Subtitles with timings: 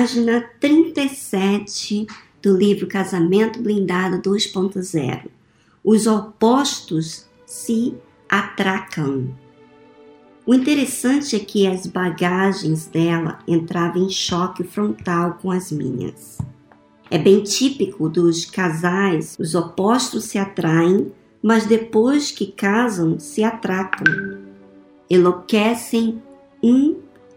[0.00, 2.06] página 37
[2.40, 5.26] do livro Casamento Blindado 2.0.
[5.84, 7.94] Os opostos se
[8.26, 9.28] atracam.
[10.46, 16.38] O interessante é que as bagagens dela entravam em choque frontal com as minhas.
[17.10, 24.38] É bem típico dos casais, os opostos se atraem, mas depois que casam, se atracam,
[25.10, 26.22] enlouquecem
[26.62, 26.96] um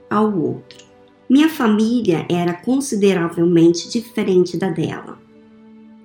[0.10, 0.93] ao outro.
[1.30, 5.18] Minha família era consideravelmente diferente da dela.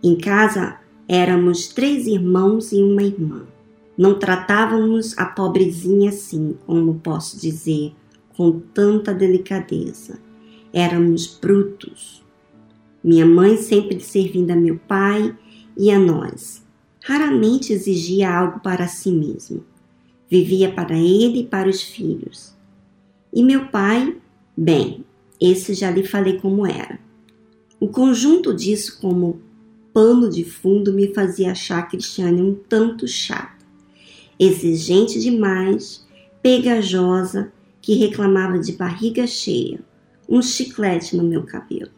[0.02, 3.46] Em casa éramos três irmãos e uma irmã.
[3.96, 7.92] Não tratávamos a pobrezinha assim, como posso dizer,
[8.36, 10.20] com tanta delicadeza.
[10.72, 12.24] Éramos brutos.
[13.02, 15.36] Minha mãe sempre servindo a meu pai
[15.77, 16.64] e a nós.
[17.02, 19.64] Raramente exigia algo para si mesmo.
[20.30, 22.55] Vivia para ele e para os filhos.
[23.33, 24.16] E meu pai,
[24.56, 25.05] bem,
[25.41, 26.98] esse já lhe falei como era.
[27.81, 29.41] O conjunto disso como
[29.92, 33.58] pano de fundo me fazia achar a Cristiane um tanto chata
[34.39, 36.06] exigente demais,
[36.41, 39.80] pegajosa, que reclamava de barriga cheia,
[40.28, 41.91] um chiclete no meu cabelo.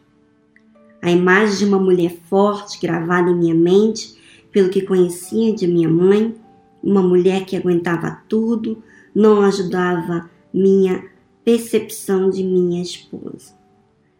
[1.01, 4.15] A imagem de uma mulher forte gravada em minha mente,
[4.51, 6.35] pelo que conhecia de minha mãe,
[6.81, 8.81] uma mulher que aguentava tudo,
[9.13, 11.03] não ajudava minha
[11.43, 13.53] percepção de minha esposa.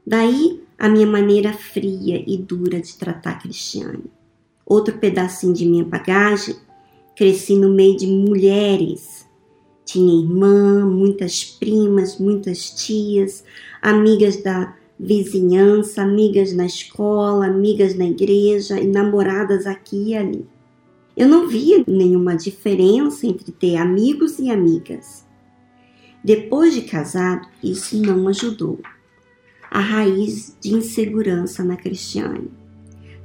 [0.05, 4.05] Daí a minha maneira fria e dura de tratar Cristiane.
[4.65, 6.55] Outro pedacinho de minha bagagem
[7.15, 9.27] Cresci no meio de mulheres.
[9.85, 13.43] Tinha irmã, muitas primas, muitas tias,
[13.81, 20.45] amigas da vizinhança, amigas na escola, amigas na igreja e namoradas aqui e ali.
[21.15, 25.23] Eu não via nenhuma diferença entre ter amigos e amigas.
[26.23, 28.79] Depois de casado, isso não ajudou.
[29.69, 32.51] A raiz de insegurança na Cristiane.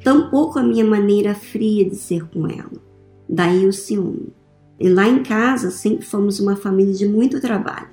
[0.03, 2.81] Tampouco a minha maneira fria de ser com ela.
[3.29, 4.33] Daí o ciúme.
[4.79, 7.89] E lá em casa sempre fomos uma família de muito trabalho.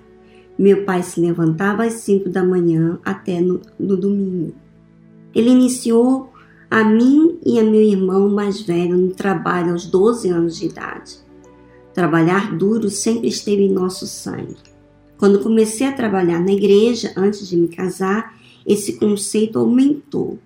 [0.57, 4.53] Meu pai se levantava às 5 da manhã até no, no domingo.
[5.33, 6.31] Ele iniciou
[6.69, 11.17] a mim e a meu irmão mais velho no trabalho aos 12 anos de idade.
[11.93, 14.72] Trabalhar duro sempre esteve em nosso sangue.
[15.23, 20.37] Quando comecei a trabalhar na igreja antes de me casar, esse conceito aumentou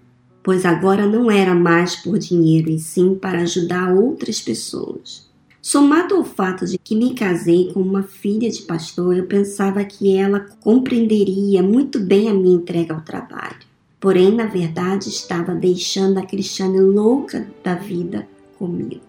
[0.44, 5.30] pois agora não era mais por dinheiro e sim para ajudar outras pessoas.
[5.62, 10.16] Somado ao fato de que me casei com uma filha de pastor, eu pensava que
[10.16, 13.58] ela compreenderia muito bem a minha entrega ao trabalho.
[14.00, 18.26] Porém, na verdade, estava deixando a Cristiane louca da vida
[18.58, 19.02] comigo.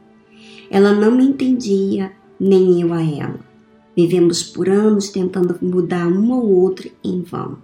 [0.69, 3.48] Ela não me entendia, nem eu a ela.
[3.99, 7.59] Vivemos por anos tentando mudar um ou outro em vão.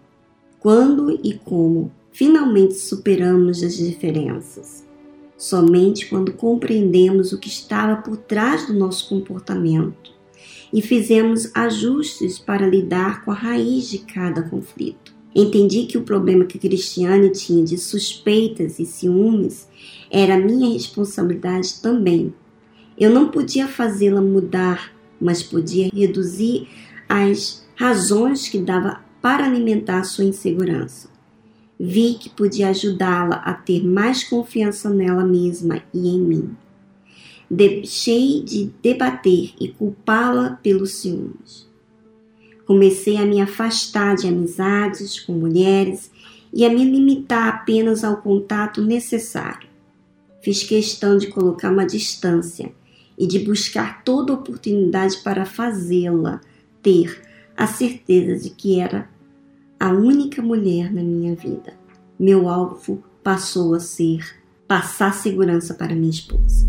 [0.59, 4.85] Quando e como finalmente superamos as diferenças.
[5.39, 10.11] Somente quando compreendemos o que estava por trás do nosso comportamento
[10.73, 15.15] e fizemos ajustes para lidar com a raiz de cada conflito.
[15.33, 19.69] Entendi que o problema que Cristiane tinha de suspeitas e ciúmes
[20.11, 22.35] era minha responsabilidade também.
[22.99, 26.69] Eu não podia fazê-la mudar, mas podia reduzir
[27.09, 31.15] as razões que dava para alimentar sua insegurança
[31.79, 36.57] vi que podia ajudá-la a ter mais confiança nela mesma e em mim.
[37.51, 41.69] Deixei de debater e culpá-la pelos ciúmes.
[42.67, 46.11] Comecei a me afastar de amizades com mulheres
[46.53, 49.69] e a me limitar apenas ao contato necessário.
[50.43, 52.73] Fiz questão de colocar uma distância
[53.19, 56.41] e de buscar toda oportunidade para fazê-la
[56.83, 57.23] ter
[57.57, 59.09] a certeza de que era
[59.79, 61.75] a única mulher na minha vida.
[62.19, 66.67] Meu alvo passou a ser passar segurança para minha esposa.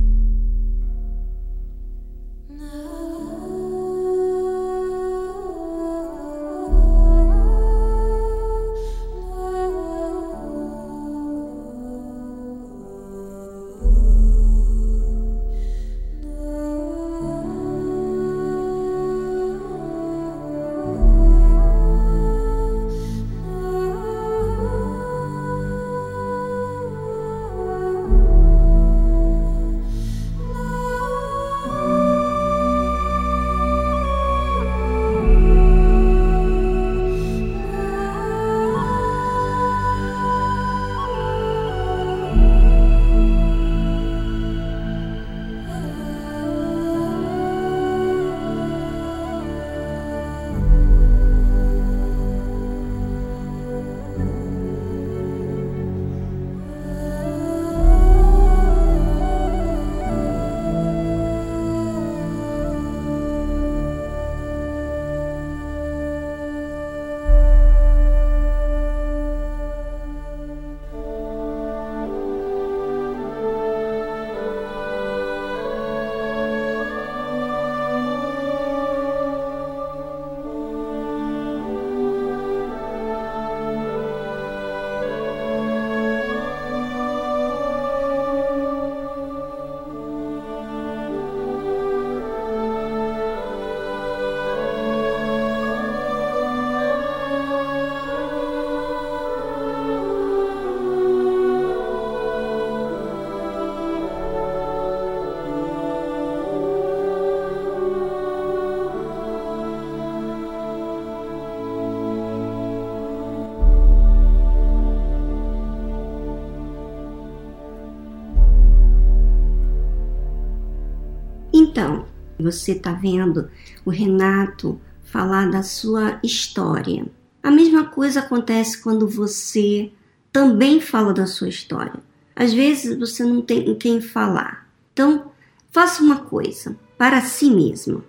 [121.76, 122.06] Então,
[122.40, 123.50] você está vendo
[123.84, 127.06] o Renato falar da sua história.
[127.44, 129.92] A mesma coisa acontece quando você
[130.32, 132.00] também fala da sua história.
[132.34, 134.70] Às vezes você não tem quem falar.
[134.94, 135.34] Então,
[135.70, 138.06] faça uma coisa para si mesmo.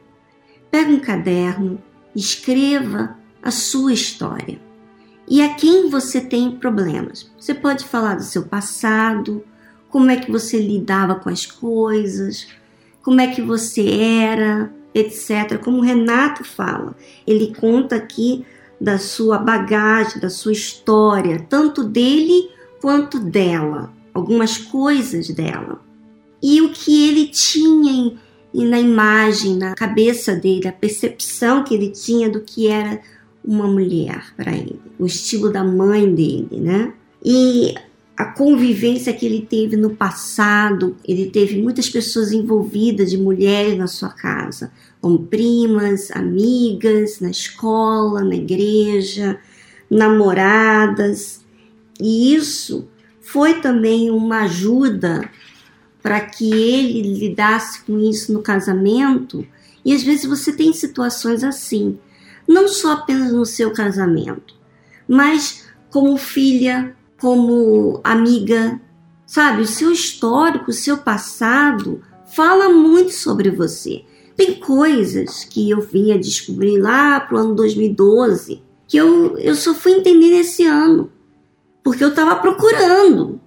[0.70, 1.82] Pega um caderno,
[2.14, 4.60] escreva a sua história.
[5.26, 7.28] E a quem você tem problemas?
[7.36, 9.44] Você pode falar do seu passado,
[9.88, 12.46] como é que você lidava com as coisas,
[13.06, 15.62] como é que você era, etc.
[15.62, 18.44] Como o Renato fala, ele conta aqui
[18.80, 22.50] da sua bagagem, da sua história, tanto dele
[22.80, 25.80] quanto dela, algumas coisas dela.
[26.42, 28.12] E o que ele tinha
[28.52, 33.00] na imagem, na cabeça dele, a percepção que ele tinha do que era
[33.44, 36.92] uma mulher para ele, o estilo da mãe dele, né?
[37.24, 37.72] E
[38.16, 43.86] a convivência que ele teve no passado, ele teve muitas pessoas envolvidas de mulheres na
[43.86, 44.72] sua casa,
[45.02, 49.38] como primas, amigas, na escola, na igreja,
[49.90, 51.44] namoradas.
[52.00, 52.88] E isso
[53.20, 55.28] foi também uma ajuda
[56.02, 59.46] para que ele lidasse com isso no casamento.
[59.84, 61.98] E às vezes você tem situações assim,
[62.48, 64.54] não só apenas no seu casamento,
[65.06, 68.80] mas como filha, como amiga,
[69.26, 69.62] sabe?
[69.62, 72.02] O seu histórico, o seu passado
[72.34, 74.04] fala muito sobre você.
[74.36, 79.92] Tem coisas que eu vinha descobrir lá pro ano 2012 que eu, eu só fui
[79.92, 81.10] entender nesse ano,
[81.82, 83.40] porque eu estava procurando,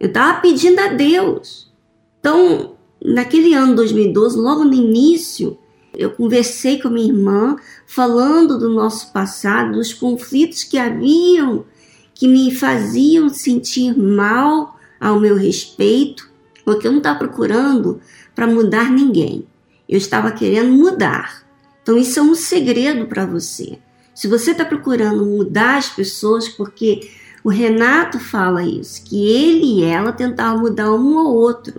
[0.00, 1.72] eu estava pedindo a Deus.
[2.18, 2.74] Então,
[3.04, 5.56] naquele ano 2012, logo no início,
[5.96, 11.64] eu conversei com minha irmã, falando do nosso passado, dos conflitos que haviam
[12.14, 16.30] que me faziam sentir mal ao meu respeito,
[16.64, 18.00] porque eu não estava procurando
[18.34, 19.46] para mudar ninguém.
[19.88, 21.44] Eu estava querendo mudar.
[21.82, 23.78] Então, isso é um segredo para você.
[24.14, 27.10] Se você está procurando mudar as pessoas, porque
[27.42, 31.74] o Renato fala isso, que ele e ela tentavam mudar um ou outro.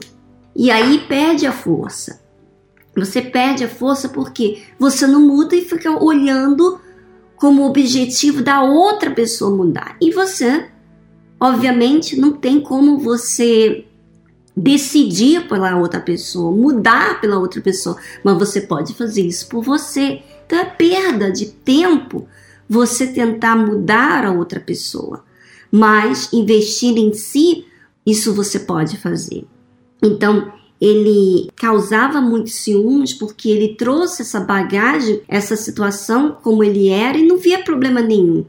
[0.55, 2.21] E aí perde a força.
[2.95, 6.79] Você perde a força porque você não muda e fica olhando
[7.45, 9.95] como objetivo da outra pessoa mudar.
[10.01, 10.65] E você,
[11.39, 13.85] obviamente, não tem como você
[14.57, 20.23] decidir pela outra pessoa, mudar pela outra pessoa, mas você pode fazer isso por você.
[20.43, 22.27] Então é perda de tempo
[22.67, 25.23] você tentar mudar a outra pessoa.
[25.71, 27.63] Mas investir em si,
[28.03, 29.45] isso você pode fazer.
[30.01, 37.17] Então, ele causava muitos ciúmes porque ele trouxe essa bagagem, essa situação como ele era
[37.17, 38.45] e não via problema nenhum.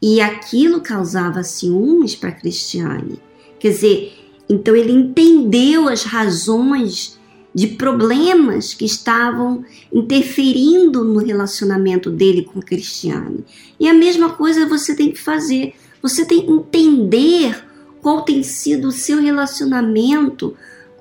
[0.00, 3.20] E aquilo causava ciúmes para Cristiane.
[3.58, 4.12] Quer dizer,
[4.48, 7.18] então ele entendeu as razões
[7.54, 13.44] de problemas que estavam interferindo no relacionamento dele com Cristiane.
[13.80, 15.72] E a mesma coisa você tem que fazer.
[16.02, 17.64] Você tem que entender
[18.02, 20.54] qual tem sido o seu relacionamento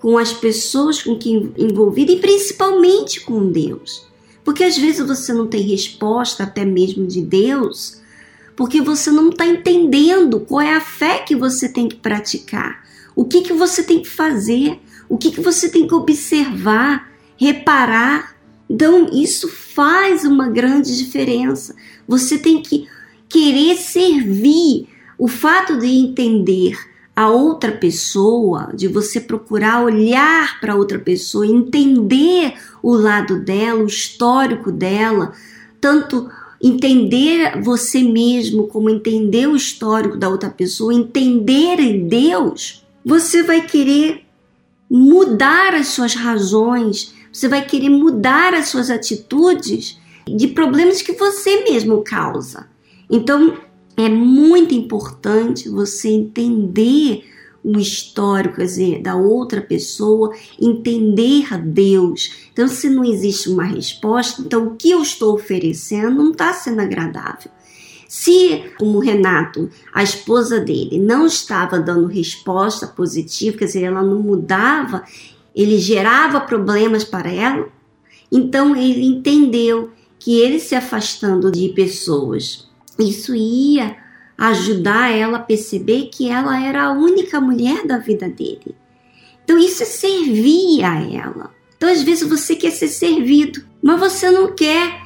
[0.06, 4.06] com as pessoas com que envolvida e principalmente com Deus.
[4.44, 8.04] Porque às vezes você não tem resposta até mesmo de Deus,
[8.56, 12.84] porque você não está entendendo qual é a fé que você tem que praticar,
[13.16, 18.36] o que, que você tem que fazer, o que, que você tem que observar, reparar.
[18.70, 21.76] Então, isso faz uma grande diferença.
[22.08, 22.88] Você tem que
[23.28, 24.88] querer servir.
[25.18, 26.78] O fato de entender
[27.16, 32.54] a outra pessoa, de você procurar olhar para outra pessoa, entender
[32.84, 35.32] o lado dela, o histórico dela,
[35.80, 36.30] tanto
[36.62, 43.62] entender você mesmo como entender o histórico da outra pessoa, entender em Deus, você vai
[43.62, 44.26] querer
[44.90, 51.64] mudar as suas razões, você vai querer mudar as suas atitudes de problemas que você
[51.64, 52.68] mesmo causa.
[53.10, 53.58] Então,
[53.98, 57.24] é muito importante você entender
[57.64, 62.50] o histórico, quer dizer, da outra pessoa, entender Deus.
[62.54, 66.82] Então, se não existe uma resposta, então o que eu estou oferecendo não está sendo
[66.82, 67.50] agradável.
[68.08, 74.22] Se, como Renato, a esposa dele, não estava dando resposta positiva, quer dizer, ela não
[74.22, 75.04] mudava,
[75.56, 77.68] ele gerava problemas para ela,
[78.32, 82.65] então ele entendeu que ele se afastando de pessoas
[83.00, 83.98] isso ia
[84.38, 88.76] ajudar ela a perceber que ela era a única mulher da vida dele.
[89.44, 91.54] Então isso é servir a ela.
[91.76, 95.06] Então às vezes você quer ser servido, mas você não quer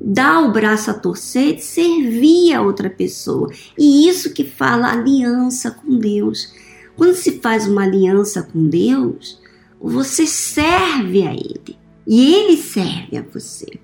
[0.00, 3.50] dar o braço a torcer servir a outra pessoa.
[3.78, 6.52] E isso que fala aliança com Deus.
[6.96, 9.40] Quando se faz uma aliança com Deus,
[9.80, 11.78] você serve a Ele.
[12.06, 13.80] e ele serve a você.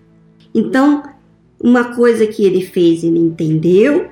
[0.55, 1.03] Então,
[1.61, 4.11] uma coisa que ele fez, ele entendeu,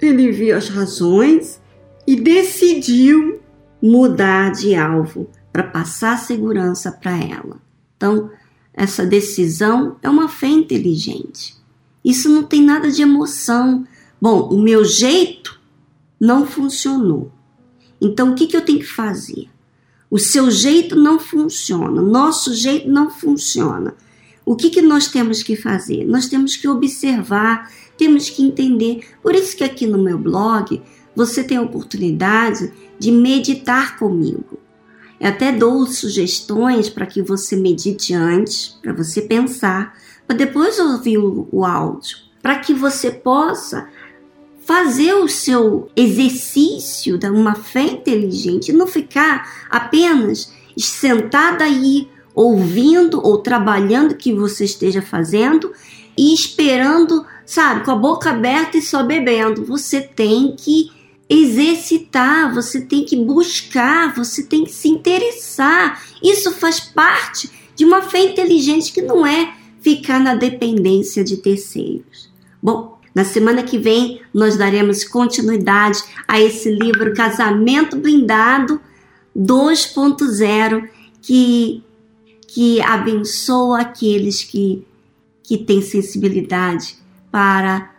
[0.00, 1.60] ele viu as razões
[2.06, 3.40] e decidiu
[3.82, 7.60] mudar de alvo para passar segurança para ela.
[7.96, 8.30] Então,
[8.72, 11.56] essa decisão é uma fé inteligente.
[12.04, 13.84] Isso não tem nada de emoção.
[14.20, 15.58] Bom, o meu jeito
[16.20, 17.32] não funcionou.
[18.00, 19.48] Então, o que, que eu tenho que fazer?
[20.10, 23.94] O seu jeito não funciona, nosso jeito não funciona.
[24.46, 26.04] O que, que nós temos que fazer?
[26.06, 29.00] Nós temos que observar, temos que entender.
[29.20, 30.80] Por isso que aqui no meu blog
[31.16, 34.60] você tem a oportunidade de meditar comigo.
[35.18, 39.98] Eu até dou sugestões para que você medite antes, para você pensar,
[40.28, 43.88] para depois ouvir o, o áudio, para que você possa
[44.64, 53.38] fazer o seu exercício de uma fé inteligente, não ficar apenas sentada aí ouvindo ou
[53.38, 55.72] trabalhando que você esteja fazendo
[56.16, 59.64] e esperando, sabe, com a boca aberta e só bebendo.
[59.64, 60.92] Você tem que
[61.28, 66.00] exercitar, você tem que buscar, você tem que se interessar.
[66.22, 72.30] Isso faz parte de uma fé inteligente que não é ficar na dependência de terceiros.
[72.62, 78.80] Bom, na semana que vem nós daremos continuidade a esse livro Casamento Blindado
[79.36, 80.88] 2.0
[81.22, 81.82] que
[82.56, 84.82] que abençoa aqueles que
[85.42, 86.96] que têm sensibilidade
[87.30, 87.94] para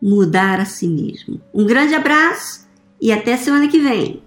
[0.00, 1.40] mudar a si mesmo.
[1.54, 2.68] Um grande abraço
[3.00, 4.22] e até semana que vem.